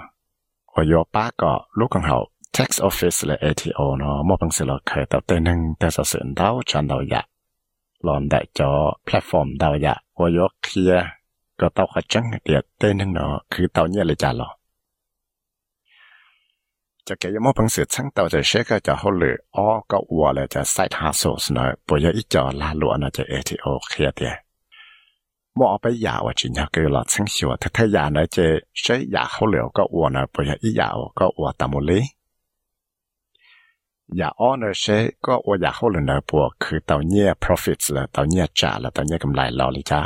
[0.76, 2.28] và do ba cọ lúc còn hậu
[2.58, 6.02] tax office là ATO nó một bằng sự là khởi tạo tên năng tạo sự
[6.06, 7.22] sự đau chọn đầu dạ
[8.02, 11.02] lòn đại cho platform đầu dạ và do kia
[11.56, 14.55] có tạo khởi trắng địa tên năng nó cứ tạo nhẹ là trả lọ.
[17.08, 17.10] จ。
[17.12, 24.34] ะแกยังมอบังเสือชั้งเต่าจะเช็จะเขาเลยอ้อก็วัวเลยจะใส่ทาโซสนะปวยอีจอลาลัวนะจะเอทีโอเคลียเดีย
[25.56, 28.46] มอเอาไปยาวจินยาเกลอชั้งชัวถ้าถ้ายานะจะ
[28.80, 32.00] ใช้ยาเขาเหลียวก็วัวนะปวยอียาวก็วัวตามุลี
[34.20, 34.96] ยาอ้อนะใช้
[35.26, 40.00] ก็วัวยาเขาเลยนะปัวคือเต่าเนี่ย profits ละเต่าเนี่ยจ่าละเต่าเนี่ยกำไรเราเลยจ้า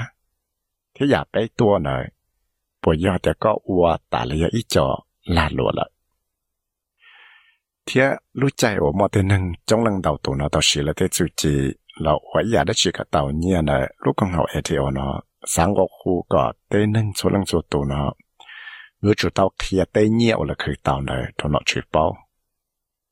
[0.94, 1.94] ที่อยากไปตัวนะ
[2.82, 4.86] ปวยยอดแต่ก็วัวตาเลยอีจอ
[5.36, 5.86] ลาลัวละ
[7.91, 8.09] ที่
[8.41, 11.55] รู้ใจว่ามาแต่หนึ่งจงลังเดาตัวเนาะต่อสีแล้วแต่จูจี
[12.03, 15.07] เราไวอยากได้ชีกับเต่าเนี่ยนะลูกของเราเอทีโอนา
[15.55, 17.95] สังกคูก็เต้หนึ่งชวนลังชวนตัวเน
[19.01, 22.03] เมื่อจุดเต่าเทียเต้เนี่ยเระคือเต่าเลยตัวเนาะชื่อเป้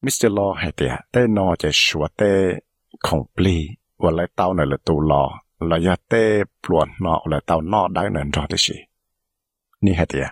[0.04, 2.32] มิสเตอร์ลอให้เตียเต้นอจะชัวเต้
[3.06, 3.56] ของปลี
[4.02, 5.22] วันลรเต่าหน่อยละตัวลอ
[5.70, 6.24] ระยะเต้
[6.62, 8.76] ปลวนนาะละเต่านอได้หนึ่งรอได้สิ
[9.84, 10.28] นี่ให้เตีย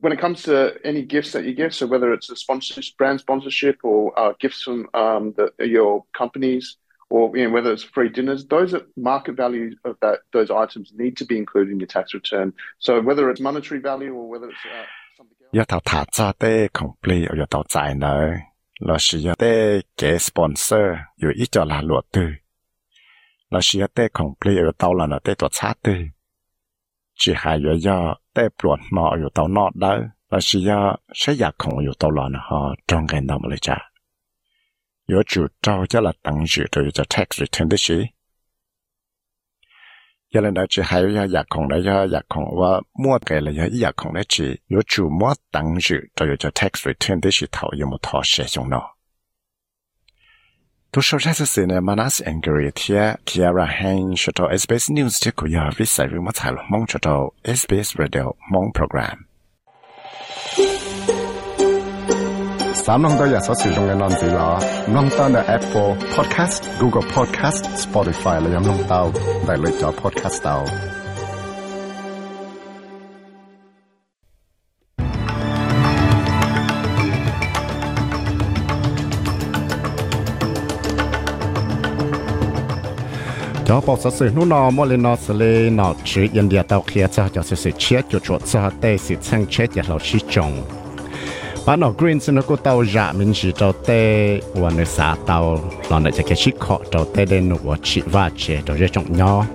[0.00, 3.20] when it comes to any gifts that you give, so whether it's a sponsorship, brand
[3.20, 6.76] sponsorship or uh, gifts from um, the, your companies,
[7.08, 10.92] or you know, whether it's free dinners, those are market value of that those items
[10.96, 12.52] need to be included in your tax return.
[12.78, 14.84] So whether it's monetary value or whether it's uh,
[15.16, 15.50] something else.
[15.52, 18.08] 要到他做的 complete 要到在呢，
[18.80, 22.20] 老是要得给 sponsor 有一叫拉落的，
[23.48, 25.92] 老是要得 complete 要到了呢得多差的，
[27.23, 29.97] chỉ hai giờ do tê bột mọ ở tàu nọ đó
[30.29, 33.77] là chỉ do sẽ giả không ở tàu lọ họ trong cái đồng lấy trả.
[35.07, 38.03] Yếu chủ trao cho là tăng dự rồi cho tax return đấy chứ.
[40.33, 43.41] Giờ lên đó chỉ hai giờ giả không đấy do giả không và mua cái
[43.41, 47.21] là do giả không đấy chỉ yếu chủ mua tăng dự rồi cho tax return
[47.21, 48.95] đấy chứ thầu yếu một thọ sẽ dùng nó
[50.93, 55.45] tu sho cha se ne manas angry thia kiara hang shoto SBS news ti ko
[55.47, 57.15] ya vi sai vi ma cha lo mong shoto
[57.59, 59.17] SBS radio mong program
[62.85, 64.49] สามน้องตัวอยากสอดสื่อตรงกันนอนสีหลอ
[64.95, 69.01] น้องตัวใน Apple Podcast, Google Podcast, Spotify และยังน้องเตา
[69.45, 70.61] ได้เลยจอ Podcast tao.
[83.65, 86.63] cho bảo sát sự nô nó mỗi lần nó sẽ lên nó chỉ yên địa
[86.63, 89.81] tàu kia cho cho sự sự chết cho chuột cho tê sự sang chết cho
[89.87, 90.63] lão sĩ trồng
[91.65, 95.15] bạn nó green xin nó có tàu giả mình chỉ tàu tê và nơi xã
[95.25, 95.59] tàu
[95.89, 98.77] nó lại cho cái chiếc cọ tàu tê đến nó và chỉ và chế tàu
[98.77, 99.45] rất trong nhau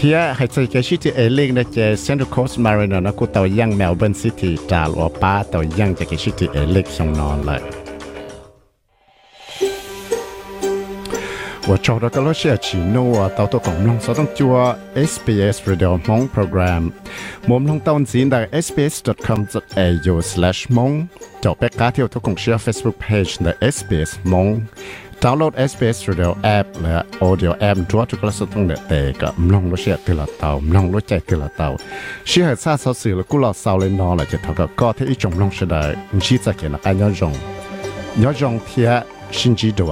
[0.00, 3.48] thì hãy chơi cái chiếc tàu Elin là chơi Central Coast Mariner nó có tàu
[3.58, 7.36] Yang Melbourne City tàu ở ba tàu Yang cho cái chiếc tàu Elin xong nó
[7.44, 7.60] lại
[11.67, 16.91] 我找到个老师去弄啊，到到讲弄所当做 SBS Radio 蒙 program，
[17.47, 21.07] 我们弄到钱在 sbs.com.au/slash 蒙，
[21.41, 24.61] 就别家条都共 share Facebook page 的 SBS 蒙。
[25.19, 26.97] download SBS Radio app และ
[27.27, 31.67] audio app ทั่วทุกระสุดเนี่ยแต่ก็มลงรถเสียติละเตามลงรถใจติละเตา
[32.27, 35.75] เชื่อซาสสื่อแล้วกูรอสาวเลยนอนเลยจะเท่ากับก็ที่อีจงลงเสด
[36.15, 37.33] มีชีจะเกิดอะไรย้อนจง
[38.23, 38.89] ย้อนจงเทีย
[39.37, 39.91] ชินจีดัว